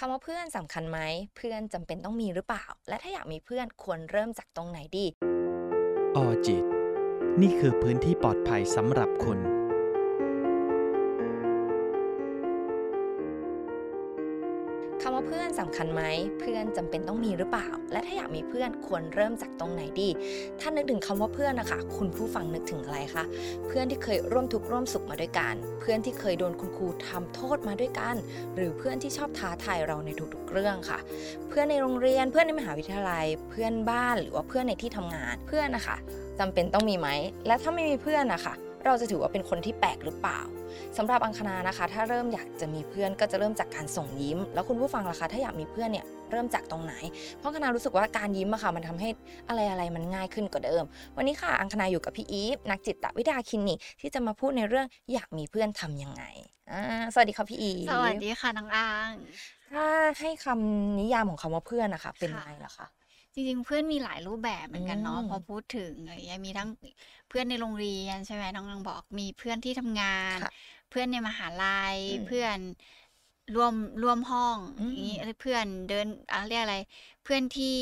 [0.00, 0.98] คำว่าเพื่อนสำคัญไหม
[1.36, 5.06] เพื่อนจำเป็นต้องมีหรือเปล่า และถ้าอยากมีเพื่อนควรเริ่มจากตรงไหนดี
[6.16, 6.64] ออจิต
[7.40, 9.38] นี่คือพื้นที่ปลอดภัยสำหรับคุณ
[15.58, 16.02] สำคัญไหม
[16.40, 20.08] เพื่อนจำเป็นต้องมีหรือเปล่า และถ้าอยากมีเพื่อนควรเริ่มจากตรงไหนดี
[20.60, 23.24] ถ้านึกถึงคำว่าเพื่อนนะคะ คุณผู้ฟังนึกถึงอะไรคะ
[23.66, 28.14] เพื่อนที่เคยร่วมทุกข์ร่วมสุขมาด้วยกัน เพื่อนที่เคยโดนคุณครูทำโทษมาด้วยกัน
[28.56, 30.98] หรือเพื่อนที่ชอบท้าทายเราในทุกๆเรื่องค่ะ
[31.48, 35.96] เพื่อนในโรงเรียนเพื่อนในมหาวิทยาลัย เพื่อนบ้านหรือว่าเพื่อนในที่ทำงานเพื่อนนะคะ
[36.38, 37.08] จำเป็นต้องมีไหม
[37.46, 38.54] และถ้าไม่มีเพื่อนนะคะ
[38.86, 40.40] เราจะถือว่าเป็นคนที่แปลกหรือเปล่า
[40.96, 46.94] สำหรับอังคณานะคะ ถ้าเริ่มอยากจะมีเพื่อนก็จะเริ่มจากการส่งยิ้ม แล้วคุณผู้ฟังล่ะคะถ้าอยากมีเพื่อนเนี่ยเริ่มจากตรงไหน
[47.38, 49.08] เพราะอังคณารู้สึกว่าการยิ้มอะค่ะมันทำให้
[49.48, 50.84] อะไรอะไรๆมันง่ายขึ้นกว่าเดิม
[51.16, 56.24] วันนี้ค่ะอังคณาอยู่กับพี่อีฟนักจิตวิทยาคลินิกที่จะมาพูดในเรื่องอยากมีเพื่อนทำยังไง
[56.72, 59.12] อ่าสวัสดีค่ะพี่อีฟสวัสดีค่ะน้องอัง
[59.72, 59.86] ถ้า
[60.20, 62.86] ให้คำนิยามของคำว่าเพื่อนนะคะ เป็นค่ะยังไงล่ะคะ
[63.36, 66.68] จริงๆ เพื่อนมีหลายรูปแบบเหมือนกันเนาะอืมพอพูดถึงอะไรอย่างเงี้ยมีทั้ง
[67.28, 70.06] เพื่อนในโรงเรียนใช่ไหมน้องอังบอกมีเพื่อนที่ทำงา
[70.36, 70.50] นค่ะ
[70.90, 72.58] เพื่อนในมหาลัยอืมเพื่อน
[73.54, 76.76] ร่วมร่วมห้องอืมอย่างนี้เพื่อนเดินอะเรียกอะไร
[77.24, 77.78] เพื่อนที่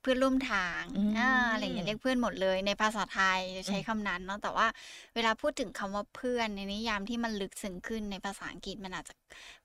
[0.00, 4.66] เพื่อนร่วมทางอืมอ่าอะไรอย่างเงี้ยเรียกเพื่อนหมดเลย ในภาษาไทยจะใช้อืมคำนั้นเนาะแต่ว่า
[5.14, 9.14] เวลาพูดถึงคำว่าเพื่อนในนิยามที่มันลึกซึ้งขึ้นในภาษาอังกฤษมันอาจจะ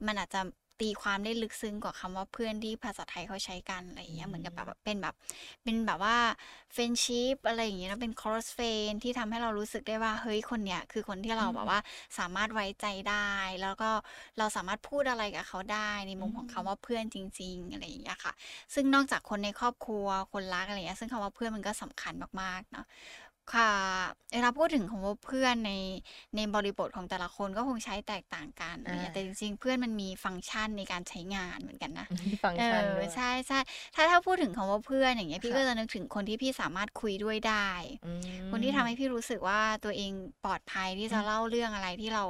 [0.07, 0.41] มันอาจจะ
[0.81, 5.15] ตีความได้ลึกซึ้งกว่าคำว่าเพื่อนที่ภาษาไทยเขาใช้กันอะไรอย่างเงี้ยเหมือนกับแบบเป็นแบบ
[5.63, 6.17] เป็นแบบว่า
[6.73, 11.79] เฟนชิพอะไรอย่างเงี้ยแล้วเป็น cross f r i e n d ที่ทำให้เรารู้สึกได้ว่าเฮ้ยคนเนี้ยคือคนที่เราอืมแบบว่า
[12.19, 13.29] สามารถไว้ใจได้
[13.61, 13.89] แล้วก็
[14.37, 18.33] เราสามารถพูดอะไรกับเขาได้ในมุมของอืมคำว่าเพื่อนจริง ๆ อะไรอย่างเงี้ยค่ะ
[18.73, 22.85] ซึ่งนอกจากคนในครอบครัวคนรักอะไรอย่างเงี้ยซึ่งคำว่าเพื่อนมันก็สำคัญมากๆเนาะ
[23.53, 23.71] ค่ะ
[24.33, 25.71] เวลาพูดถึงคำว่าเพื่อนใน
[26.35, 33.59] ในบริบทของแต่ละคนก็คงใช้แตกต่างกันอะไรเงี้ยอ่าแต่จริงๆ เพื่อนมันมีฟังก์ชันในการใช้งานเหมือนกันนะมีฟังก์เอชันอด้วยใช่ใช่
[33.95, 37.69] ถ้าถ้าพูดถึงคำว่าเพื่อนอย่างเงี้ยพี่ค่ะก็จะนึกถึงคนที่พี่สามารถคุยด้วยได้
[38.03, 38.07] อื
[38.49, 40.11] มคนที่ทำให้พี่รู้สึกว่าตัวเอง
[40.43, 42.23] ปลอดภัยที่จะอืมเล่าเรื่องอะไรที่เรา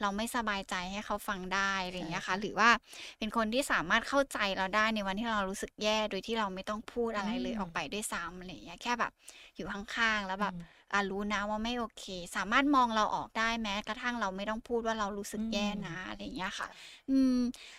[0.00, 2.70] เราไม่สบายใจให้เขาฟังได้อะไรอย่างเงี้ยใช่ค่ะ หรือว่า
[3.18, 9.12] เป็นคนที่สามารถเข้าใจเราได้ในวันที่เรารู้สึกแย่ โดยที่เราไม่ต้องพูดอะไรเลยอืมออกไปด้วยซ้ำอะไรอย่างเงี้ยแค่แบบ
[9.56, 12.04] อยู่ข้างๆแล้วแบบอืมอะรู้นะว่าไม่โอเค
[12.36, 16.68] สามารถมองเราออกได้แม้กระทั่งเราไม่ต้องพูดว่าเรารู้สึกแย่นะอะไรอย่างเงี้ยค่ะ
[17.10, 17.36] อืม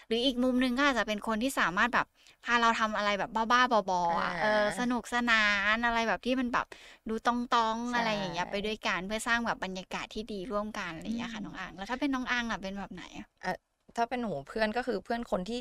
[0.07, 2.05] หรืออีกมุมหนึ่งก็อาจจะเป็นคนที่สามารถแบบ
[2.45, 6.65] พาเราทำอะไรแบบบ้าๆบอๆอะอ่าเออสนุกสนานอะไรแบบที่มันแบบ
[7.09, 7.27] ดูต
[7.65, 13.27] องๆใช่อะไรอย่างเงี้ยไปด้วยกันเพื่อสร้างแบบบรรยากาศที่ดีร่วมกันอะไรอย่างเงี้ยค่ะอืมน้องอังแล้วถ้าเป็นน้องอังอะเป็นแบบไหนอะ
[13.95, 15.59] ถ้าเป็นหนูเพื่อนก็คือเพื่อนคนที่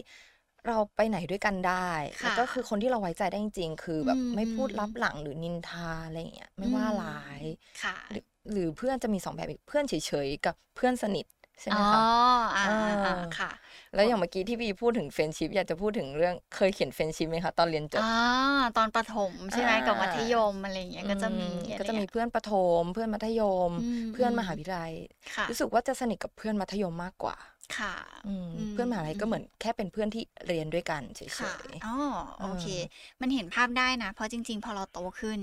[0.66, 1.90] เราไปไหนด้วยกันได้
[2.20, 7.08] ค่ะแล้วก็คือคนที่เราไว้ใจได้จริงๆ คือแบบอืมไม่พูดอืมลับหลังหรือนินทาอะไรอย่างเงี้ยไม่ว่าอืมร้า
[7.40, 7.42] ย
[7.80, 9.94] ค่ะหรือหรือเพื่อนจะมีสองแบบอีกเพื่อนเฉ
[10.26, 11.26] ยๆกับเพื่อนสนิท
[11.60, 12.00] ใช่ไหมอ๋อคะ
[12.54, 12.70] อ่าเออ
[13.04, 13.48] อ่าค่ะ
[13.94, 18.10] แล้วอย่างเมื่อกี้ที่พี่พูดถึง friendship อยากจะพูดถึงเรื่องเคยเขียน friendship ไหมคะตอนเรียนจบอ่า
[18.76, 24.92] ตอนประถมใช่ไหมอ่ากับมัธยมอะไรอย่างเงี้ยก็จะมีอือะไรก็จะมีเงี้ยเพื่อนประถม เพื่อนมัธยมอืมเพื่อนอืมมหาวิทยาลัย
[25.34, 27.36] ค่ะรู้สึกว่าจะสนิทกับเพื่อนมัธยมมากกว่า
[27.76, 27.94] ค่ะ
[28.26, 31.94] อืมอืมเพื่อนมหาลัยก็เหมือนแค่เป็นเพื่อนที่เรียนด้วยกันเฉยค่ะๆอ๋อ
[32.40, 35.40] โอเคเออมันเห็นภาพได้นะ เพราะจริง ๆ พอเราโตขึ้น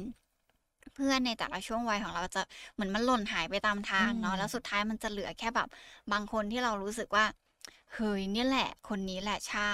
[0.96, 2.42] เพื่อนในแต่ละช่วงวัยของเราจะ
[2.74, 5.68] เหมือนมันหล่นหายไปตามทางเนาะอืมแล้วสุดท้ายมันจะเหลือแค่แบบ
[6.12, 7.26] บางคนที่เรารู้สึกว่า
[7.96, 9.74] เฮ้ยเนี่ยแหละ คนนี้แหละใช่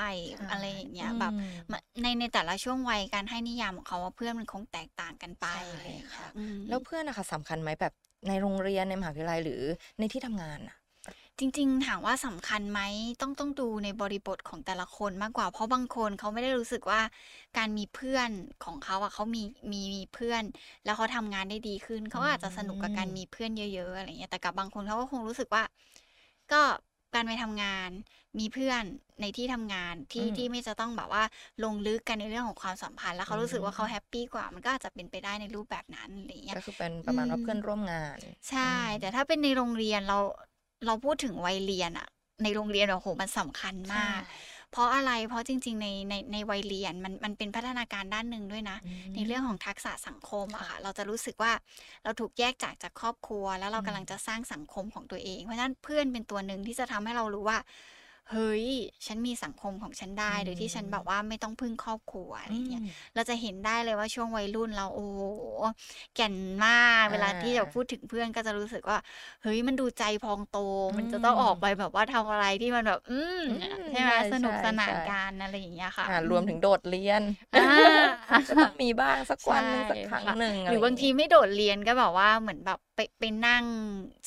[0.49, 7.93] อะไรอย่างเงี้ยแบบอืมมันในในแต่ละช่วงวัยการให้นิยามของเขาว่าเพื่อนมันคงแตกต่างกันไปใช่อะไรอย่างเงี้ค่ะยอืมแล้วเพื่อนนะคะสำคัญไหมแบบ
[8.27, 9.61] ในโรงเรียนในมหาวิทยาลัยหรือ
[9.99, 10.75] ในที่ทำงานอะ
[11.39, 12.81] จริงๆถามว่าสำคัญไหม
[13.21, 17.01] ต้องต้องดูในบริบทของแต่ละคนมากกว่า เพราะบางคนเขาไม่ได้รู้สึกว่า
[17.57, 18.29] การมีเพื่อน
[18.65, 20.43] ของเขาอะเขามีมีมีเพื่อน
[20.85, 25.63] แล้วเขาทำงานได้ดีขึ้นเขาก็อาจจะสนุกกับการมีเพื่อนเยอะ ๆ อะไรเงี้ยแต่กับบางคนเขาก็คงรู้สึกว่า
[26.51, 26.61] ก็
[27.15, 27.89] การไปทำงาน
[28.39, 28.83] มีเพื่อน
[29.21, 31.23] ในที่ทำงานที่อืมที่ไม่จะต้องแบบว่า
[31.63, 40.19] ลงลึกกันในเรื่องของความสัมพันธ์ แล้วเขารู้สึกว่าอืมเขาแฮปปี้กว่ามันก็อาจจะเป็นไปได้ในรูปแบบนั้นอะไรเงี้ยก็คือเป็นประมาณว่าอืมเพื่อนร่วมงาน ใช่อืมแต่ถ้าเป็นในโรงเรียนเรา
[40.85, 42.07] เราพูดถึงวัยเรียนอะ
[42.43, 44.21] ในโรงเรียนโอ้โหมันสำคัญมาก
[44.75, 51.51] เพราะอะไรเพราะจริง ๆ ในในในวัยเรียนมันมันเป็นพัฒนาการด้านหนึ่งด้วยนะอืมในเรื่องของทักษะสังคมอะค่ะค่ะเราจะรู้สึกว่า
[52.03, 57.57] เราถูกแยกจากจากครอบครัว แล้วเราอืมกำลังจะสร้างสังคมของตัวเอง เพราะฉะนั้นเพื่อนเป็นตัวหนึ่งที่จะทำให้เรารู้ว่า
[58.31, 58.65] เฮ้ย
[59.07, 65.21] ฉันมีสังคมของฉันได้โดยที่ฉันแบบว่าไม่ต้องพึ่งครอบครัวอะไรอย่างเงี้ยอืมเราจะเห็นได้เลยว่าช่วงวัยรุ่นเราโอ้โห
[66.15, 66.35] แก่น
[66.65, 68.97] มากอ่าเวลาที่จะพูดถึงเพื่อนก็จะรู้สึกว่า
[69.41, 70.53] เฮ้ยมันดูใจพองโต
[70.97, 77.21] มันอืมจะต้องออกไปแบบว่าทำอะไรที่มันแบบ อืมอืมใช่ไหมใช่สนุกใช่สนานใช่กันอะไรอย่างเงี้ยค่ะอ่ารวมถึงโดดเรียน
[77.53, 77.61] อ่า
[78.47, 83.65] ก็ต้องมีบ้างสักวันหนึ่งใช่สักครั้งค่ะหนึ่งหรือบางทีไม่โดดเรียนก็แบบว่าเหมือนแบบ ไปไปนั่ง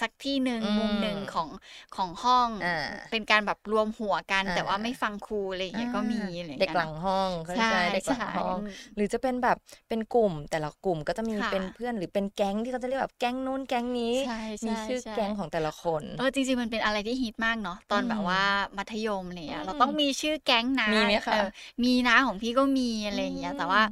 [0.01, 1.49] สักที่หนึ่งอืมมุมหนึ่งของ
[1.97, 2.77] ของห้องอ่า
[3.11, 8.59] เป็นการแบบรวมหัวกันอ่าแต่ว่าไม่ฟังครูอะไรอย่างเงี้ยก็มีอะไรอย่างเด็กเงี้ยหลังห้องเขาใช่ใช้เด็กหลังใช่ห้อง
[8.95, 9.57] หรือจะเป็นแบบ
[9.89, 18.43] เป็นกลุ่ม แต่ละกลุ่มก็จะมีค่ะเป็นเพื่อนหรือเป็นแก๊งที่เขาจะเรียกแบบแก๊งนู้นแก๊งนี้ใช่ใช่มีชื่อใช่แก๊งของแต่ละคนเออจริงๆมันเป็นอะไรที่ฮิตมากเนาะตอนอืมแบบว่า
[18.79, 21.49] มัธยมอะไรเงี้ยอืมเราต้องมีชื่อแก๊งนะมีไหมคะเออ
[21.85, 23.83] มีนะของพี่ก็มีอะไรอย่างเงี้ยอืมแต่ว่า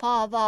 [0.00, 0.44] พอพอ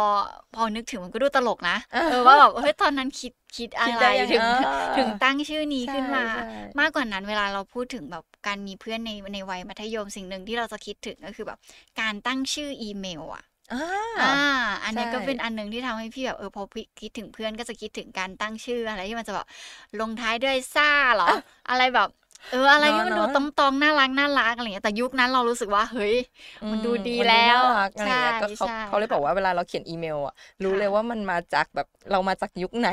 [0.53, 6.43] พอนึกถึงมันก็ดูตลกนะอ่าเออว่าแบบเฮ้ยตอนนั้นคิดคิดอะคิดไรได้ยังถึงไงอ่าถึงตั้งชื่อนี้ขึ้นมาใช่ใช่
[6.79, 11.59] มากกว่านั้นเวลาเราพูดถึงแบบการมีเพื่อนในในวัยมัธยมสิ่งหนึ่งที่เราจะคิดถึงก็คือแบบ
[11.99, 13.79] การตั้งชื่ออีเมลอะอ่า
[14.21, 14.37] อ่า
[14.83, 19.47] อันเนี้ยใช่ก็เป็นอันหนึ่งที่ทำให้พี่แบบเออพอพี่คิดถึงเพื่อนก็จะคิดถึงการตั้งชื่ออะไรที่มันจะแบบ
[19.99, 21.31] ลงท้ายด้วยซ่าเหรอ
[21.69, 22.09] อะไรแบบ
[22.49, 26.15] เอออะไรที่มันดูเนอะตรงตองๆน่ารักน่ารักอะไรเงี้ยแต่ยุคนั้นเรารู้สึกว่าเฮ้ย
[26.71, 30.33] มันดูดีมันแล้วน่ารักอะไรอย่างเงี้ยใช่ก็เขาใช่เขาเลยบอกว่าเวลาเราเขียนอีเมลอะ
[30.63, 32.89] รู้ค่ะเลยว่ามันมาจากแบบเรามาจากยุคไหน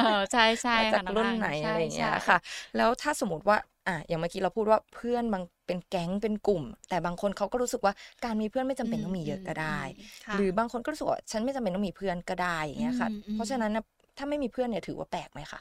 [0.00, 2.38] เออใช่ใช่มาจากค่ะรุ่นองไหนใช่อะไรอย่างเงี้ยใช่ค่ะ
[2.76, 3.56] แล้วถ้าสมมติว่า
[3.86, 7.92] อะอย่างเมื่อกี้เราพูดว่าเพื่อนบางเป็นแก๊งเป็นกลุ่ม แต่บางคนเขาก็รู้สึกว่า
[8.24, 9.92] การมีเพื่อนไม่จำเป็นต้องมีเยอะก็ได้อืม
[10.26, 13.84] ค่ะหรือบางคนก็รู้สึกว่าฉันไม่จำเป็นต้องมีเพื่อนก็ได้อย่างเงี้ยค่ะอืมอืมเพราะฉะนั้นนะ
[14.18, 15.60] ถ้าไม่มีเพื่อนเนี่ยถือว่าแปลกไหมคะ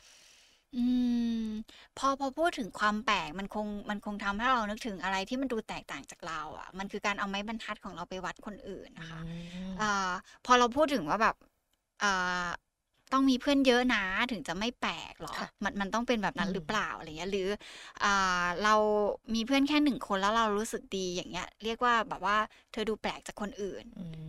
[0.75, 0.86] อื
[1.45, 1.48] ม
[1.98, 9.22] พอ พอพูดถึงความแปลก มันคง มันคงทำให้เรานึกถึงอะไรที่มันดูแตกต่างจากเราอะมันคือการเอาไม้บรรทัดของเราไปวัดคนอื่นนะคะ
[9.81, 10.12] อ่า
[10.45, 11.36] พอเราพูดถึงว่าแบบ
[12.04, 12.48] อ่า
[13.13, 17.48] ต้องมีเพื่อนเยอะนะถึงจะไม่แปลกหรอ ค่ะ มัน มันต้องเป็นแบบนั้นอืมหรือเปล่า อะไรเงี้ย หรือ
[18.04, 18.75] อ่า เรา
[19.36, 22.38] มีเพื่อนแค่หนึ่งคนแล้วเรารู้สึกดีอย่างเงี้ย เรียกว่าแบบว่า
[22.72, 23.86] เธอดูแปลกจากคนอื่น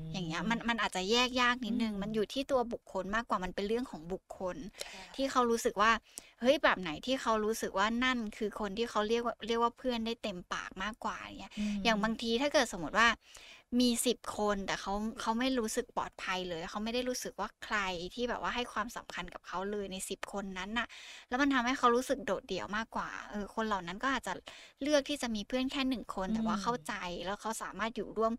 [0.07, 5.91] มอย่างเงี้ยมัน มันอาจจะแยกยากนิดนึงอืมมันอยู่ที่ตัวบุคคลมากกว่ามันเป็นเรื่องของบุคคล ใช่ ที่เขารู้สึกว่า
[6.41, 13.09] เฮ้ยแบบไหนที่เขารู้สึกว่านั่นคือคนที่เขาเรียกว่าเรียกว่าเพื่อนได้เต็มปากมากกว่าอย่างเงี้ยมอย่างบางทีถ้าเกิดสมมติว่า
[13.81, 17.79] มีสิบคนแต่เขาเขาไม่รู้สึกปลอดภัยเลย เขาไม่ได้รู้สึกว่าใคร
[18.15, 20.87] ที่แบบว่าให้ความสำคัญกับเขาเลยในสิบคนนั้นน่ะ
[21.29, 24.33] แล้วมันทำให้เขารู้สึกโดดเดี่ยวมากกว่าเออคนเหล่านั้นก็อาจจะ
[24.83, 26.95] เลือกที่จะมีเพื่อนแค่หนึ่งคน แต่ว่าอืมเข้าใจ
[27.27, 28.33] แล้วเขาสามารถอยู่ร่วม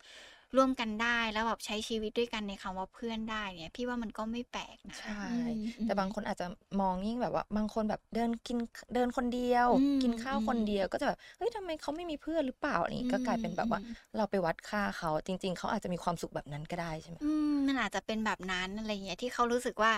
[0.56, 5.54] ร่วมกันได้แล้วแบบใช้ชีวิตด้วยกันในคำว่าเพื่อนได้เนี่ย พี่ว่ามันก็ไม่แปลกนะใช่อืม
[5.86, 6.46] แต่บางคนอาจจะ
[6.82, 8.58] มองยิ่งแบบว่า บางคนแบบเดินกิน
[8.94, 19.92] เดินคนเดียวอืมกินข้าวคนอืมเดียวก็จะแบบเฮ้ยทำไมเขาไม่มีเพื่อนหรือเปล่าอันนี้ก็กลายเป็นแบบว่าอืมเราไปวัดค่าเขาจริง ๆเขาอาจจะมีความสุขแบบนั้นก็ได้ใช่ไหมอืมมันอาจจะเป็นแบบนั้นอะไรอย่างเงี้ยที่เขารู้สึกว่า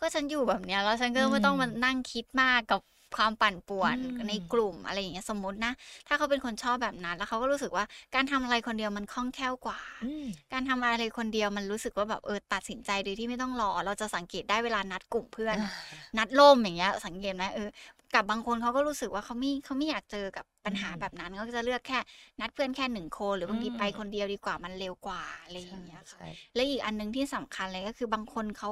[0.00, 2.80] ก็ฉันอยู่แบบเนี้ยแล้วฉันก็อืมไม่ต้องมานั่งคิดมากกับ
[3.16, 5.72] ความปั่นป่วนอืมในกลุ่มอะไรอย่างเงี้ยสมมตินะ
[6.08, 7.84] ถ้าเขาเป็นคนชอบแบบนั้น แล้วเขาก็รู้สึกว่า
[8.14, 15.70] การทำอะไรคนเดียวมันคล่องแคล่วกว่าอืมการทำอะไรคนเดียวมันรู้สึกว่าแบบเออตัดสินใจโดยที่ไม่ต้องรอ เราจะสังเกตได้เวลานัดกลุ่มเพื่อนอ่า
[16.18, 17.68] นัดล่มอย่างเงี้ยสังเกตไหมเออ
[18.14, 21.98] กับบางคนเขาก็รู้สึกว่าเขาไม่เขาไม่อยากเจอกับปัญหาอืมแบบนั้นเขาก็จะเลือกแค่
[22.40, 28.70] นัดเพื่อนแค่หนึ่งคน หรือบางทีอืมไปคนเดียวดีกว่ามันเร็วกว่าอะไรอย่างเงี้ยค่ะใช่และอีกอันหนึงที่สำคัญเลยก็คือบางคนเขา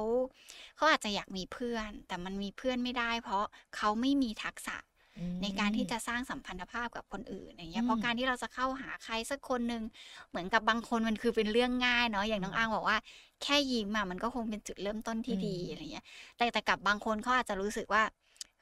[0.75, 3.43] เขาอาจจะอยากมีเพื่อน แต่มันมีเพื่อนไม่ได้ เพราะ
[3.75, 4.77] เขาไม่มีทักษะ
[5.17, 9.83] อืมในการที่จะสร้างสัมพันธภาพกับคนอื่นอย่างเงี้ยอืมเพราะการที่เราจะเข้าหาใครสักคนหนึ่ง
[10.29, 12.97] เหมือนกับบางคนมันคือเป็นเรื่องง่ายเนาะอย่างน้องอืมอ้างบอกว่า
[13.43, 16.05] แค่ยิ้มอะมันก็คงเป็นจุดเริ่มต้นที่ดีอืมอะไรเงี้ย
[16.37, 18.03] แต่แต่กับบางคนเขาอาจจะรู้สึกว่า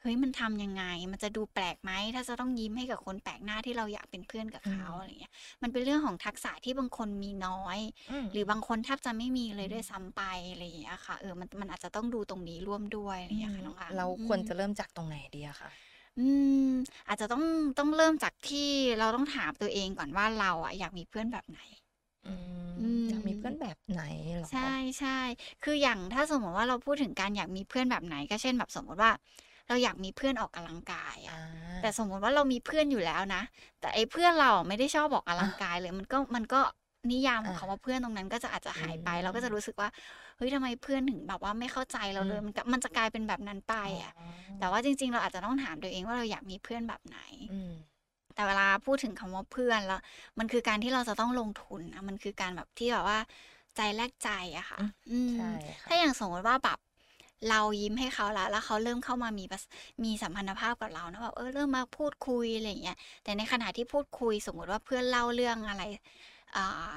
[0.02, 5.32] เฮ้ยมันทำยังไง มันจะดูแปลกไหมถ้าจะต้องยิ้มให้กับคนแปลกหน้าที่เราอยากเป็นเพื่อนกับเขาอะไรเงี้ย
[5.62, 7.78] มันเป็นเรื่องของทักษะที่บางคนมีน้อย
[8.24, 10.22] มหรือบางคนแทบจะไม่มีเลยอืมด้วยซ้ำไป
[10.52, 15.70] อะไรอย่างเงี้ยค่ะเออมันมันอาจจะต้องดูตรงนี้ร่วมด้วยอะไรอย่างเงี้ยค่ะน้องอังเราควรจะเริ่มจากตรงไหนดีอะคะ
[16.18, 16.26] อื
[16.66, 16.68] ม
[17.08, 17.44] อาจจะต้อง
[17.78, 18.68] ต้องเริ่มจากที่
[18.98, 21.60] เราต้องถามตัวเองก่อนว่าเราอะอยากมีเพื่อนแบบไหน
[22.26, 22.34] อื
[22.78, 24.02] มอืมอยากมีเพื่อนแบบไหน
[24.36, 25.18] เหรอใช่ใช่
[25.62, 29.10] คืออย่างถ้าสมมติว่าเราพูดถึงการอยากมีเพื่อนแบบไหน ก็เช่นแบบสมมติว่า
[29.72, 33.42] เราอยากมีเพื่อนออกกำลังกายอะอ่าแต่สมมติว่าเรามีเพื่อนอยู่แล้วนะ
[33.80, 36.60] แต่ไอ้เพื่อนเราอะไม่ได้ชอบออกกำลังกายเลยมันก็มันก็
[37.12, 39.88] นิยามของอ่าคำว่าเพื่อนตรงนั้นก็จะอาจจะหายไปอืมเราก็จะรู้สึกว่า
[40.36, 44.12] เฮ้ยทำไมเพื่อนถึงแบบว่าไม่เข้าใจเราเลยอืมมันก็มันจะกลายเป็นแบบนั้นไปอะ
[44.58, 47.18] แต่ว่าจริง ๆ เราอาจจะต้องถามตัวเองว่าเราอยากมีเพื่อนแบบไหน
[47.52, 47.72] อืม
[48.34, 50.00] แต่เวลาพูดถึงคำว่าเพื่อนแล้ว
[50.38, 53.18] มันคือการที่เราจะต้องลงทุนนะมันคือการแบบที่แบบว่า
[53.76, 55.50] ใจแลกใจอะค่ะอืมอืมใช่
[55.82, 56.78] ค่ะถ้าอย่างสมมติว่าแบบ
[57.50, 59.64] เรายิ้มให้เขาแล้วแล้วเขาเริ่มเข้ามามีประส
[60.04, 65.82] มีสัมพันธภาพกับเรานะแบบเออเริ่มมาพูดคุยอะไรอย่างเงี้ยแต่ในขณะที่พูดคุยสมมติว่าเพื่อนเล่าเรื่องอะไร
[66.56, 66.94] อ่า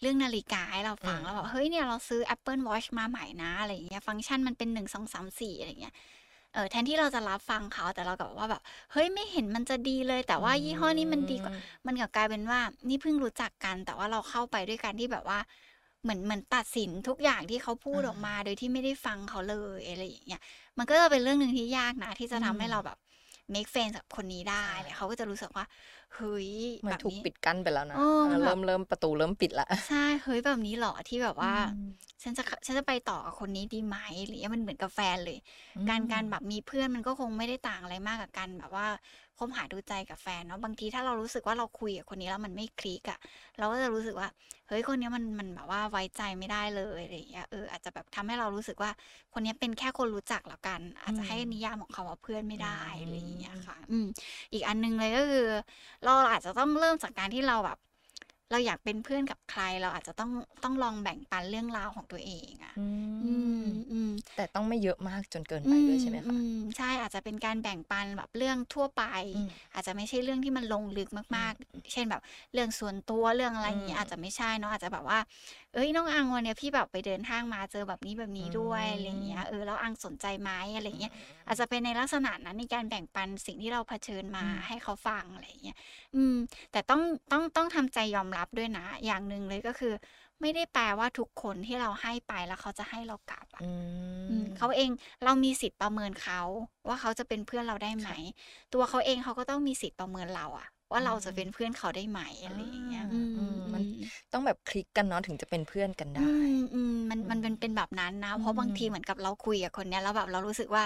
[0.00, 5.94] เรื่องนาฬิกาให้เราฟังอืมแล้วแบบเฮ้ยเนี่ยเราซื้อ Apple Watch มาใหม่นะอะไรอย่างเงี้ยฟังก์ชันมันเป็นหนึ่งสองสามสี่อะไรอย่างเงี้ย
[6.54, 8.62] เออแทนที่เราจะรับฟังเขาแต่เรากลับว่าแบบ
[8.92, 11.52] เฮ้ยไม่เห็นมันจะดีเลย แต่ว่ายี่ห้อนี้มันดีกว่า
[11.86, 15.38] มันกลับกลายเป็นว่า นี่เพิ่งรู้จักกัน แต่ว่าเราเข้าไปด้วยกันที่แบบว่า
[16.04, 20.40] เหมือนเหมือนตัดสินทุกอย่างที่เขาพูดอ่าออกมา โดยที่ไม่ได้ฟังเขาเลยอะไรอย่างเงี้ย
[20.78, 22.98] มันก็จะเป็นเรื่องหนึ่งที่ยากนะ ที่จะทำให้อืมเราแบบ
[23.54, 25.64] make friends กับคนนี้ได้ใช่เนี่ยเขาก็จะรู้สึกว่า
[26.14, 31.80] เฮ้ยเหมือแบนบถูกนี้ปิดกั้นไปแล้วนะเออเออแบบเริ่มเริ่มประตูเริ่มปิดละใช่เฮ้ยแบบนี้เหรอที่แบบว่าอืม
[32.22, 33.96] ฉันจะฉันจะไปต่อกับคนนี้ดีไหม
[34.26, 35.38] หรือมันเหมือนกับแฟนเลย
[35.76, 38.86] อืมการการแบบมีเพื่อนมันก็คงไม่ได้ต่างอะไรมากกับการแบบว่า
[39.38, 43.18] คบหาดูใจกับแฟนเนาะบางทีถ้าเรารู้สึกว่าเราคุยกับคนนี้แล้วมันไม่คลิกอะ
[43.58, 44.28] เราก็จะรู้สึกว่า
[44.68, 48.90] เฮ้ยคนเนี้ยมันมันแบบว่าไว้ใจไม่ได้เลยอะไรอย่างเงี้ยเอออาจจะแบบทำให้เรารู้สึกว่า
[49.32, 54.06] คนเนี้ยเป็นแค่คนรู้จักแล้วกัน อาจจะให้นิยามของคำว่าเพื่อนไม่ได้อะไรอย่างเงี้ยค่ะ อืม
[54.52, 55.46] อีกอันหนึงเลยก็คือ
[56.04, 57.78] เราอาจจะต้องเริ่มจากการที่เราแบบ
[58.50, 60.30] เราอยากเป็นเพื่อนกับใคร เราอาจจะต้อง
[60.64, 63.23] ต้องลองแบ่งปันเรื่องราวของตัวเองอะอือืมมอืม
[64.36, 69.02] แต่ต้องไม่เยอะมากจนเกินอืไปมด้วยใช่ไหมอืคะมใช่อาจจะเป็นการแบ่งปันแบบเรื่องทั่วไป
[69.34, 75.18] อืมอาจจะไม่ใช่เรื่องที่มันลงลึกมากๆ เช่นแบบเรื่องส่วนตัวเรื่องอะไรอย่างเงี้ยอืมอาจจะไม่ใช่เนาะอาจจะแบบว่า
[75.74, 81.12] เอ้ยน้องอังวันเนี้ยพี่แบบไปเดินห้างมาเจอแบบนี้แบบนี้ด้วยอืมอะไรอย่างเงี้ยเออแล้วอังสนใจไหมอะไรอย่างเงี้ย
[81.46, 85.76] อาจจะเป็นในลักษณะนั้นในการแบ่งปันสิ่งที่เราเผชิญมาอืมให้เขาฟังอะไรอย่างเงี้ย
[86.16, 86.36] อืม
[86.72, 87.02] แต่ต้อง
[87.32, 89.92] ต้องต้องทำใจยอมรับด้วยนะ อย่างหนึ่งเลยก็คือ
[90.40, 93.70] ไม่ได้แปลว่าทุกคนที่เราให้ไปแล้วเขาจะให้เรากลับอะอื
[94.28, 94.90] อืมมเขาเอง
[95.24, 96.40] เรามีสิทธิ์ประเมินเขา
[96.88, 98.16] ว่าเขาจะเป็นเพื่อนเราได้ไหมค่ะ
[98.74, 110.84] ตัวเขาเองเขาก็ต้องมีสิทธิ์ประเมินเราอะว่าเราจะอืมเป็นเพื่อนเขาได้ไหมอะไรอย่างเงี้ยอ่าอืมอืมมันอืมต้องแบบคลิกกันเนาะถึงจะเป็นเพื่อนกันอืได้มอืมมันมันอืมเป็นเป็นแบบนั้นนะอืเพราะบางทีมเหมือนกับเราคุยกับคนเนี้ยแล้วแบบเรารู้สึกว่า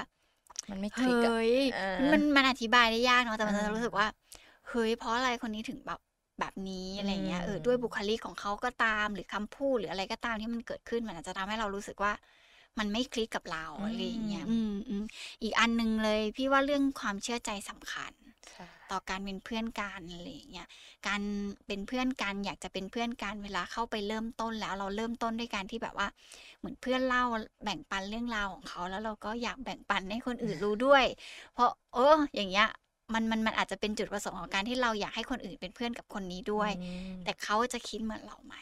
[0.70, 4.06] มันไม่คเฮลิกอะ้ยอ่ามันมันอธิบายได้ยากเนาะแต่มันอ่าจะรู้สึกว่า
[4.68, 5.98] เฮ้ยเพราะอะไรคนนี้ถึงแบบ
[6.40, 12.12] แบบนี้อะไรเงี้ยอืมเออด้วยบุคลิกของเขาก็ตาม หรือคำพูดหรืออะไรก็ตามที่มันเกิดขึ้นมันอาจจะทำให้เรารู้สึกว่า
[12.78, 15.04] มันไม่คลิกกับเราอือะไรอย่างเงี้ยมอืมอืม
[15.42, 18.12] อีกอันหนึ่งเลย พี่ว่าเรื่องความเชื่อใจสำคัญ
[18.50, 20.68] ใช่ต่อการเป็นเพื่อนกันอะไรอย่างเงี้ย
[21.06, 21.22] การ
[21.66, 26.08] เป็นเพื่อนกันอยากจะเป็นเพื่อนกันเวลาเข้าไปเริ่มต้นแล้ว เราเริ่มต้นด้วยการที่แบบว่า
[26.58, 27.24] เหมือนเพื่อนเล่า
[27.64, 31.04] แบ่งปันเรื่องราวของเขาแล้วเราก็อยากแบ่งปันให้คนอื่นรู้ด้วย
[31.54, 32.68] เพราะเอออย่างเงี้ย
[33.14, 36.70] มันมันมันอาจจะเป็นจุดประสงค์ของการที่เราอยากให้คนอื่นเป็นเพื่อนกับคนนี้ด้วยอื
[37.12, 38.54] มแต่เขาจะคิดเหมือนเราไหม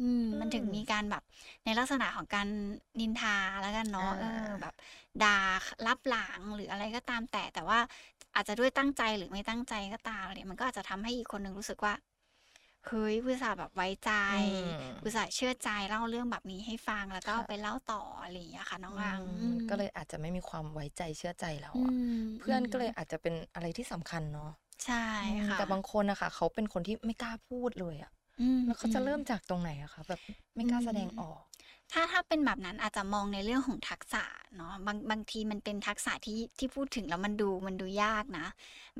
[0.00, 1.22] อืมมันถึงอืมมีการแบบ
[1.64, 2.48] ในลักษณะของการ
[3.00, 4.74] นินทาแล้วกันเนาะเออ่าอแบบ
[5.22, 5.36] ด่า
[5.86, 7.78] รับหลังหรืออะไรก็ตามแต่แต่ว่า
[8.34, 11.92] อาจจะด้วยตั้งใจหรือไม่ตั้งใจก็ตามอะไรมันก็อาจจะทำให้อีกคนหนึ่งรู้สึกว่า
[12.86, 14.32] เฮ้ยอุตส่าห์แบบไว้ใจอื
[14.64, 24.50] มอุตส่าห์เชื่อใจเล่าเรื่องแบบนี้ให้ฟังแล้วก็ค่ะเอาไปเล่าต่ออะไรอย่างเงี้ยค่ะน้องอังอืมก็เลยอาจจะไม่มีความไว้ใจเชื่อใจเราอือะมเพื่อนก็เลยมอาจจะเป็นอะไรที่สำคัญเนาะ
[24.84, 30.20] ใช่อืมค่ะแต่บางคนนะคะเขาเป็นคนที่ไม่กล้าพูดเลยอะอืมแล้วเขาจะอืมเริ่มจากตรงไหนอะคะแบบ
[30.56, 31.42] ไม่กล้าแสดงออก
[31.92, 34.24] ถ้าถ้าเป็นแบบนั้นอาจจะมองในเรื่องของทักษะ
[34.56, 38.46] เนาะบางบางทีมันเป็นทักษะที่ที่พูดถึงแล้วมันดูมันดูยากนะ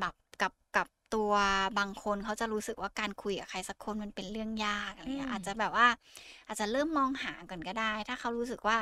[0.01, 1.33] แบบ กับกับตัว
[1.79, 5.87] บางคนเขาจะรู้สึกว่าการคุยกับใครสักคนมันเป็นเรื่องยากอะไรเงี้อืยมอาจจะแบบว่า
[6.47, 8.79] อาจจะเริ่มมองหาก่อนก็ได้ ถ้าเขารู้สึกว่า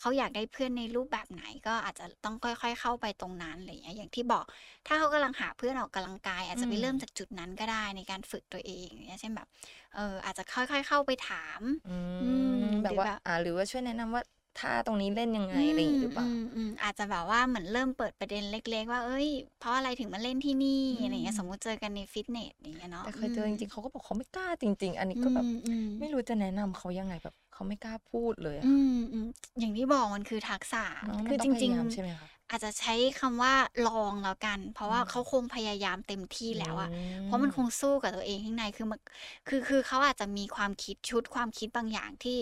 [0.00, 4.44] เขาอยากได้เพื่อนในรูปแบบไหน ก็อาจจะต้องค่อย ๆ เข้าไปตรงนั้นอะไรเงี้ยอย่างที่บอก
[4.86, 9.48] ถ้าเขากำลังหาเพื่อนออกกำลังกาย อาจจะไปอืมเริ่มจากจุดนั้นก็ได้ในการฝึกตัวเองอย่างเงี้ยเช่นแบบ
[9.94, 11.88] เอออาจจะค่อย ๆ เข้าไปถามอื
[12.20, 12.24] อื
[12.58, 14.22] มมแบบหรือว่าแบบอ่าหรือว่าช่วยแนะนำว่า
[14.60, 19.28] ท่าตรงนี้เล่นยังไงอะไรอย่างงี้หรือเปล่ามอืมอาจจะแบบว่าเหมือนเริ่มเปิดประเด็นเล็ก ๆ ว่าเอ้ย
[19.60, 29.28] เพราะอะไรถึงมาเล่นที่นี่อืมอะไรเงี้ยสมมุติเจอกันในฟิตเนสอย่างเงี้ยเนาะแต่เคยเจอจริงๆเขาก็บอกเขาไม่กล้าจริง ๆ อันนี้อืก็แบบมอืมไม่รู้จะแนะนำเขายังไงแบบเขาไม่กล้าพูดเลยอะอืมอืม
[29.60, 33.54] อย่างที่บอกมันคือทักษะเนาะมันคือต้จองพริงยายามใช่ไหมคะๆ อาจจะใช้คำว่า
[33.86, 36.90] ลองแล้วกัน เพราะว่าอืมเขาคงพยายามเต็มที่แล้วอะอื
[37.24, 39.00] เพราะมันคงสู้กับตัวเองข้างในคือมัน
[39.48, 42.38] คือคือเขาอาจจะมีความคิดชุดความคิดบางอย่างที่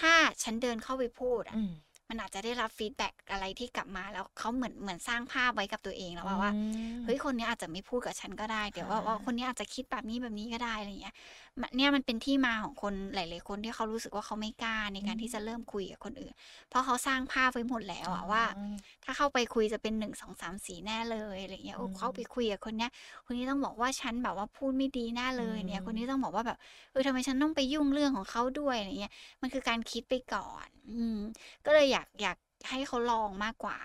[0.00, 1.60] ถ้าฉันเดินเข้าไปพูดอะอื
[2.06, 6.60] มมันอาจจะได้รับฟีดแบ็กอะไรที่กลับมาแล้วเขาเหมือนเหมือนสร้างภาพไว้กับตัวเองแล้วว่าว่าอื
[7.00, 11.14] มเฮ้ยคนนี้อาจจะไม่พูดกับฉันก็ได้เดี๋ยวว่าอ่าว่าคนนี้อาจจะคิดแบบนี้แบบนี้ก็ได้อะไรเงี้ย
[11.60, 16.34] มันเนี่ยมันเป็นที่มาของคนหลาย ๆ คนที่เขารู้สึกว่าเขาไม่กล้าในการที่จะเริ่มคุยกับคนอื่น
[16.68, 22.90] เพราะเขาสร้างภาพไว้หมดแล้วอะว่าอืมถ้าเข้าไปคุยจะเป็นหนึ่งสองสามสี่แน่เลยอะไรเงี้ยโอ้อืมเข้าไปคุยกับคนเนี้ย
[23.26, 26.58] คนนี้ต้องบอกว่าฉันแบบว่าพูดไม่ดีแน่เลยเนี่ยอืมคนนี้ต้องบอกว่าแบบ
[26.92, 31.18] เออทำไมฉันต้องไปยุ่งเรื่องของเขาด้วยอะไรเงี้ยมันคือการคิดไปก่อน อืม
[31.66, 32.36] ก็เลยอยากอยาก
[32.68, 33.78] ให้เขาลองมากกว่า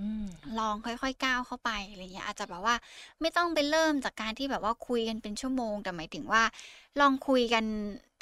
[0.00, 0.26] อืม
[0.58, 2.76] ลองค่อยๆก้าวเข้าไปอะไรเงี้ยอาจจะแบบว่า
[3.20, 6.42] ไม่ต้องไปเริ่มจากการที่แบบว่าคุยกันเป็นชั่วโมง แต่หมายถึงว่า
[7.00, 7.64] ลองคุยกัน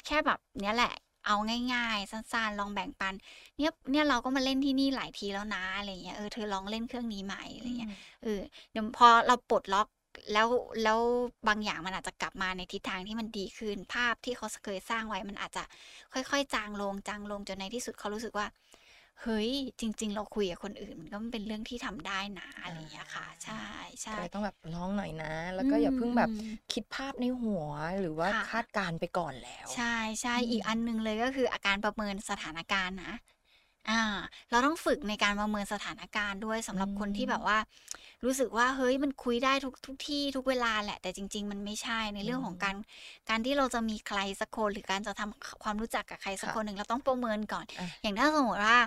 [0.05, 0.93] แค่แบบเนี้ยแหละ
[1.25, 1.35] เอา
[1.73, 3.13] ง่ายๆสั้นๆลองแบ่งปัน
[3.57, 7.91] เนี่ยเนี่ยเราก็มาเล่นที่นี่หลายทีแล้วนะอะไรเงี้ยเออเธอลองเล่นเครื่องนี้ไหมอะไรเงี้ย
[8.23, 8.39] เออ
[8.71, 9.87] เดี๋ยวพอเราปลดล็อก
[10.33, 10.47] แล้ว
[10.83, 10.99] แล้ว
[11.47, 15.63] บางอย่างมันอาจจะกลับมาในทิศทางที่มันดีขึ้นภาพที่เขาเคยสร้างไว้มันอาจจะ
[16.13, 18.47] ค่อยๆ จางลงจางลงจนในที่สุดเขารู้สึกว่า
[19.21, 23.65] เฮ้ย จริง ๆ เราคุยกับคนอื่น มันก็เป็นเรื่องที่ทำได้นะอะไรอย่างเงี้ยค่ะ ใช่
[24.03, 27.63] ใช่ก็เลยต้องแบบลองหน่อยนะ แล้วก็อย่าเพิ่งแบบอืมคิดภาพในหัว
[28.01, 33.11] หรือว่าค่ะคาดการณ์ไปก่อนแล้ว ใช่ใช่อืมอีกอันหนึงเลยก็คืออาการประเมินสถานการณ์นะ
[33.89, 34.01] อ่า
[34.49, 37.57] เราต้องฝึกในการประเมินสถานการณ์ด้วยสำหรับคนที่อืมแบบว่า
[38.25, 42.75] รู้สึกว่าเฮ้ยมันคุยได้ทุกทุกที่ทุกเวลาแหละ แต่จริง ๆ มันไม่ใช่ในเรื่องของการ
[43.29, 48.77] การที่เราจะมีใครสักคนหรือการจะทำความรู้จักกับใครสักค่ะคนหนึ่งเราต้องประเมินก่อนอะอย่างถ้าสมมติว่า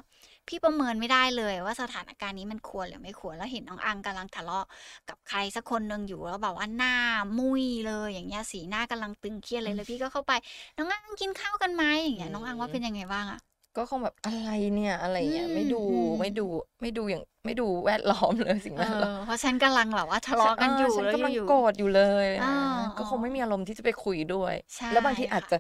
[0.49, 4.67] พี่ประเมินไม่ได้เลยว่าสถานการณ์นี้มันควรหรือไม่ควร แล้วเห็นน้องอังกำลังทะเลาะ
[5.09, 6.95] กับใครสักคนหนึ่งอยู่แล้วแบบว่าหน้า
[7.39, 10.33] มุยเลยอย่างเงี้ยสีหน้ากำลังตึงเครียดเลยแล้วพี่ก็เข้าไป
[10.79, 13.41] น้องอังกินข้าวกันไหมอย่างเงี้ยน้องอังว่าเป็นยังไงบ้างอะ
[13.77, 16.43] ก็คงแบบอะไรเนี่ยอะไรเงี้ยอืมไม่ดูอืมไม่ดู
[16.81, 22.53] ไม่ดูอย่างไม่ดูแวดล้อมเลยสิ่งเอแวดล้อมอเพราะฉันกำลังแบบว่าทะเลาะกันอยู่ฉันแล้วกำลังอยู่โกรธอยู่เลยอ่านะ
[22.97, 25.55] ก็คงไม่มีอารมณ์ที่จะไปคุยด้วยใช่แล้วบางทีอาจค่ะจะ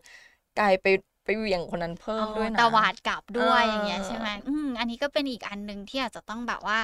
[0.55, 0.87] กลายไป
[1.25, 6.79] ไปเหวี่ยงคนนั้นเพิ่มด้วยอ๋อนะตวาดกลับด้วยเออออย่างเงี้ยใช่ไหมอืมอันนี้ก็เป็นอีกอันหนึ่งที่อาจจะต้องแบบว่า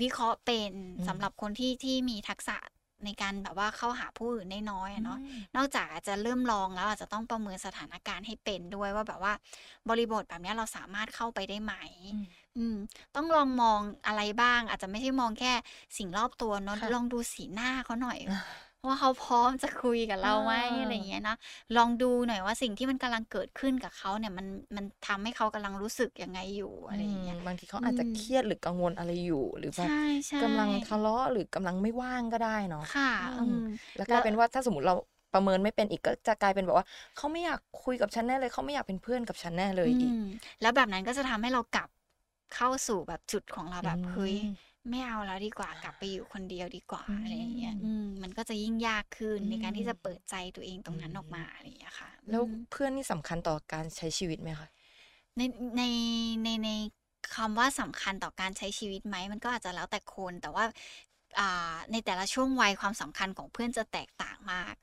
[0.00, 0.72] วิเคราะห์เป็น
[1.06, 2.56] สำหรับคนที่ที่มีทักษะ
[3.04, 5.18] ในการแบบว่าเข้าหาผู้อื่นได้น้อยอะเนาะ
[5.56, 9.32] นอกจากอาจจะเริ่มลองแล้วอาจจะต้องประเมินสถานการณ์ให้เป็นด้วยว่าแบบว่า
[9.88, 11.74] บริบทแบบเนี้ยเราสามารถเข้าไปได้ไหม
[12.14, 12.24] อืม
[12.56, 12.76] อืม
[13.16, 15.52] ต้องลองมองอะไรบ้าง อาจจะไม่ใช่มองแค่
[15.96, 18.18] สิ่งรอบตัวเนาะค่ะลองดูสีหน้าเขาหน่อย
[18.86, 21.36] ว่าเขาพร้อมจะคุยกับเราไหมอ่าอะไรอย่างเงี้ยเนาะ
[21.76, 24.46] ลองดูหน่อยว่าสิ่งที่มันกำลังเกิดขึ้นกับเขาเนี่ยมัน
[24.76, 29.92] มันทำให้เขากำลังรู้สึกยังไงอยู่อะไรอย่างเงี้ยมบางทีเขาอาจจะอืมเครียดหรือกังวลอะไรอยู่ หรือแบบใช่
[30.28, 33.56] ใช่กำลังทะเลาะหรือกำลังไม่ว่างก็ได้เนาะค่ะอือืมม
[33.96, 34.94] แล้วกแล้ลายวเป็นว่าถ้าสมมติเรา
[35.32, 40.20] ประเมินไม่เป็นอีกก็จะกลายเป็นแบบว่าเขาไม่อยากคุยกับฉันแน่เลยเขาไม่อยากเป็นเพื่อนกับฉันแน่เลยอีกอืม
[40.60, 41.88] แล้วแบบนั้นก็จะทำให้เรากลับ
[42.50, 44.36] เข้าสู่แบบจุดของเราแบบอืมเฮ้ย
[44.88, 54.68] ไม่เอาแล้วดีกว่ากลับไปอยู่คนเดียวดีกว่าอืมอะไรอย่างเงี้ยอืมมันก็จะยิ่งยากขึ้นอืมในการที่จะเปิดใจตัวเองตรงนั้นออกมาอะไรอย่างเงี้ยค่ะ แล้วอืมเพื่อนนี่สำคัญต่อการใช้ชีวิตไหมคะ
[55.36, 55.42] ใน
[55.76, 55.82] ใน
[56.44, 56.70] ในใน
[57.34, 60.64] คำว่าสำคัญต่อการใช้ชีวิตไหมมันก็อาจจะแล้วแต่คนแต่ว่า
[61.38, 64.74] อ่าในแต่ละช่วงวัยความสำคัญของเพื่อนจะแตกต่างมาก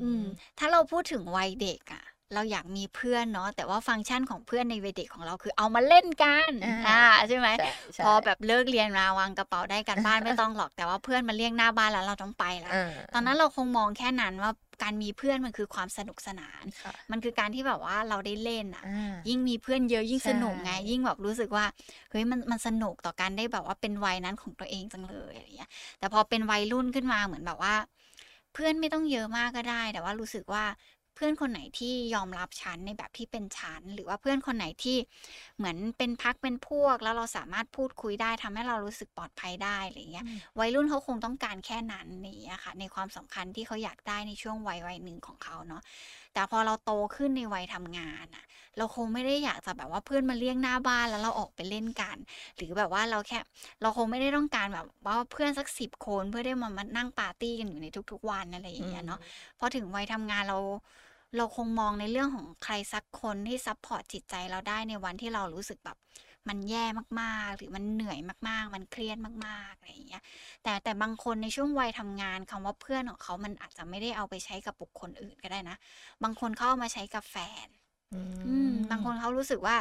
[0.00, 0.22] อืม
[0.58, 14.50] ถ้าเราพูดถึงวัยเด็กอะ เราอยากมีเพื่อนเนาะแต่ว่าฟังก์ชันของเพื่อนในวัยเด็กของเราคือเอามาเล่นกันอ่าอ่าใช่ไหมใช่ใช่พอแบบเลิกเรียนมาวางกระเป๋าได้กันบ้านไม่ต้องหรอกแต่ว่าเพื่อนมาเรียกหน้าบ้านแล้วเราต้องไปแล้วอ่าตอนนั้นเราคงมองแค่นั้นว่า
[14.82, 21.64] การมีเพื่อนมันคือความสนุกสนานค่ะมันคือการที่แบบว่าเราได้เล่นอะอ่ายิ่งมีเพื่อนเยอะยิ่งใช่สนุกไง ยิ่งแบบรู้สึกว่า
[22.10, 27.74] เฮ้ยมันมันสนุกต่อการได้แบบว่าเป็นวัยนั้นของตัวเองจังเลยอะไรเงี้ย แต่พอเป็นวัยรุ่นขึ้นมาเหมือนแบบว่า
[28.54, 30.64] เพื่อนไม่ต้องเยอะมากก็ได้ แต่ว่ารู้สึกว่า
[31.16, 34.96] เพื่อนคนไหนที่ยอมรับฉันในแบบที่เป็นฉัน หรือว่าเพื่อนคนไหนที่
[35.56, 45.82] เหมือนเป็นพักเป็นพวก แล้วเราสามารถพูดคุยได้ทำให้เรารู้สึกปลอดภัยได้อะไรเงี้ยอืมวัยรุ่นเขาคงต้องการแค่นั้นนี่อะค่ะ ในความสำคัญที่เขาอยากได้ในช่วงวัยวัยหนึ่งของเขาเนาะ
[46.34, 48.44] แต่พอเราโตขึ้นในวัยทำงานอะ
[48.78, 52.16] เราคงไม่ได้อยากจะแบบว่าเพื่อนมาเรียกหน้าบ้านแล้วเราออกไปเล่นกัน
[52.56, 53.38] หรือแบบว่าเราแค่
[53.82, 59.20] เราคงไม่ได้ต้องการแบบว่าเพื่อนสักสิบคนเพื่อได้มามานั่งปาร์ตี้กันอยู่ในทุก ๆ วันอะไรอย่างเงี้ยเนาะ
[59.58, 60.58] พอถึงวัยทำงานเรา
[61.36, 65.96] เราคงมองในเรื่องของใครสักคนที่ support จิตใจเราได้ในวันที่เรารู้สึกแบบ
[66.48, 66.84] มันแย่
[67.20, 70.22] มากๆ หรือมันเหนื่อยมากๆ มันเครียดมากๆอะไรอย่างเงี้ย
[70.62, 75.76] แต่แต่บางคนในช่วงวัยทำงานคำว่าเพื่อนของเขามันอาจจะไม่ได้เอาไปใช้กับบุคคลอื่นก็ได้นะ
[76.22, 77.36] บางคนเขาเอามาใช้กับแฟ
[77.66, 77.68] น
[78.12, 79.76] อือืมบางคนเขารู้สึกว่า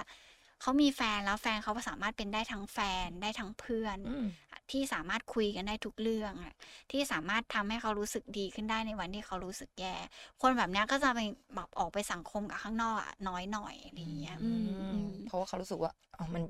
[0.62, 4.26] เขามีแฟนแล้วแฟนเขาสามารถเป็นได้ทั้งแฟนได้ทั้งเพื่อนอืม
[4.72, 6.56] ที่สามารถคุยกันได้ทุกเรื่องอะ
[6.92, 9.96] ที่สามารถทำให้เขารู้สึกดีขึ้นได้ในวันที่เขารู้สึกแย่
[10.42, 11.20] คนแบบเนี้ยก็จะไป
[11.56, 16.44] แบบออกไปสังคมกับข้างนอกอะน้อยหน่อยอะไรอย่างเงี้ยอืมอืมเพราะว่าเขารู้สึกว่าอ๋อมัน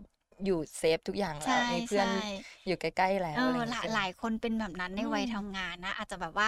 [0.45, 2.13] อยู่เซฟทุกอย่างแล้วใช่มีเพื่อนใช่
[2.65, 6.47] อยู่ใกล้ๆแล้วเออะไรออย่างหเงี้ลายยหลายคนเป็นแบบนั้นในวัยอืมทำงานนะ อาจจะแบบว่า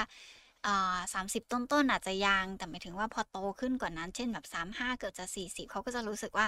[1.13, 6.47] สามสิบต้นๆอาจจะยัง แต่หมายถึงว่าพอโตขึ้นกว่านั้น เช่นแบบสามห้าเกือบจะสี่สิบเขาก็จะรู้สึกว่า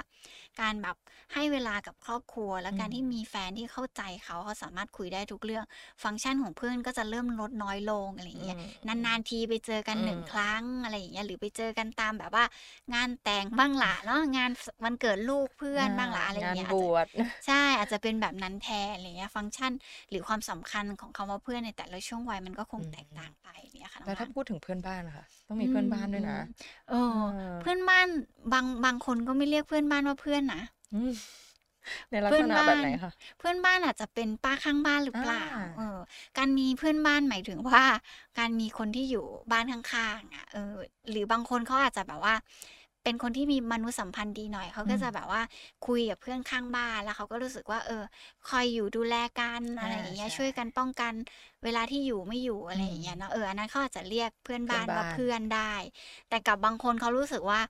[0.62, 0.95] การแบบ
[1.34, 5.65] ให้เวลากับครอบครัว และการที่มีแฟนที่เข้าใจเขาเขาสามารถคุยได้ทุกเรื่อง
[6.04, 12.45] ฟังก์ชันของเพื่อนก็จะเริ่มลดน้อยลงอะไรอย่างเงี้ยอืมนานๆทีไปเจอกันอืมหนึ่งครั้งอะไรอย่างเงี้ยหรือไปเจอกันตามแบบว่า
[12.93, 14.52] งานแต่งบ้างละเนาะงาน
[14.84, 17.10] วันเกิดลูกเพื่อนบ้างละอะไรอย่างเงี้ยงานบอาจจะวช
[17.45, 19.72] ใช่อาจจะเป็นแบบนั้นแทนอะไรเงี้ยฟังก์ชัน
[20.10, 23.48] หรือความสำคัญของคำว่าเพื่อนในแต่ละช่วงวัยมันก็คงอืมแตกต่างไป
[23.80, 26.38] เนี่ยค่ะน้องแล้วถ้าอันพูดถึงเพื่อนบ้านนะคะต้องมีเพื่อนบ้านด้วยนะ
[26.89, 28.07] เออเออ เพื่อนบ้าน
[28.53, 30.62] บางบางคนก็ไม่เรียกเพื่อนบ้านว่าเพื่อนนะ
[30.93, 31.12] อืม
[32.12, 35.99] ในลักเพื่อษนณะบ้านแบบไหนคะเพื่อนบ้านอาจจะเป็นป้าข้างบ้านหรือเปล่าอ่าเออ
[36.38, 37.83] การมีเพื่อนบ้านหมายถึงว่า
[38.39, 40.75] การมีคนที่อยู่บ้านข้างๆอะเออ
[41.09, 42.35] หรือบางคนเขาอาจจะแบบว่า
[43.03, 45.41] เป็นคนที่มีมนุษยสัมพันธ์ดีหน่อยเขาก็จะแบบว่า
[45.88, 48.03] คุยกับเพื่อนข้างบ้านแล้วเขาก็รู้สึกว่า เออ
[48.49, 51.13] คอยอยู่ดูแลกันอะไรอย่างเงี้ยใช่ช่วยกันป้องกัน
[51.63, 55.73] เวลาที่อยู่ไม่อยู่อะไรอย่างเงี้ยเนาะเอออันนั้นเขาอาจจะเรียกเพื่อนบ้านเพื่อนบ้านว่าเพื่อนได้
[56.29, 57.62] แต่กับบางคนเขารู้สึกว่า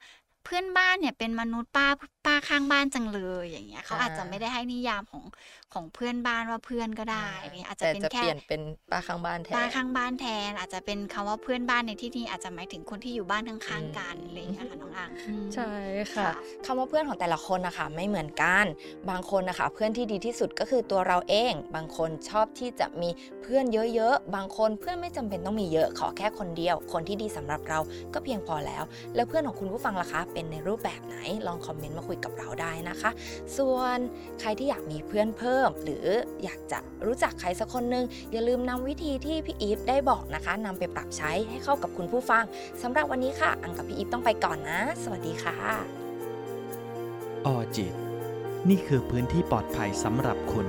[0.43, 1.87] เพื่อนบ้านเนี่ยเป็นมนุษย์ป้า
[2.25, 5.23] ป้าข้างบ้านจังเลยอย่างเงี้ยเขาอ่าอาจจะไม่ได้ให้นิยามของ
[5.73, 15.71] ของเพื่อนบ้านว่าเพื่อนก็ได้อะไรเงี้ยอาจจะแต่เป็นจะแค่เปลี่ยนเป็นป้าข้างบ้านแทนป้าข้างบ้านแทน อาจจะเป็นคำว่าเพื่อนบ้านในที่นี้อาจจะหมายถึงคนที่อยู่บ้านข้างๆกันอะไรอย่างเงี้ยค่ะน้องอ่างอืมใช่
[16.13, 16.31] ค่ะค่ะ
[16.65, 18.65] คำว่าเพื่อนของแต่ละคนนะคะไม่เหมือนกัน
[19.09, 23.09] บางคนนะคะเพื่อนที่ดีที่สุดก็คือตัวเราเอง บางคนชอบที่จะมี
[23.43, 27.79] เพื่อนเยอะๆ บางคนเพื่อนไม่จำเป็นต้องมีเยอะขอแค่คนเดียว คนที่ดีสำหรับเรา
[28.13, 28.83] ก็เพียงพอแล้ว
[29.15, 33.11] แล้วเพื่อนของคุณผู้ฟังล่ะคะ เป็นในรูปแบบไหนลองคอมเมนต์มาคุยกับเราได้นะคะ
[33.57, 33.97] ส่วน
[34.39, 36.05] ใครที่อยากมีเพื่อนเพิ่มหรือ
[36.43, 42.43] อยากจะรู้จักใครสักคนหนึง อย่าลืมนำวิธีที่พี่อีฟได้บอกนะคะนำไปปรับใช้ให้เข้ากับคุณผู้ฟัง
[42.81, 45.57] สำหรับวันนี้ค่ะ อังกับพี่อีฟต้องไปก่อนนะ สวัสดีค่ะ
[47.45, 47.93] ออจิต
[48.69, 50.67] นี่คือพื้นที่ปลอดภัยสำหรับคุณ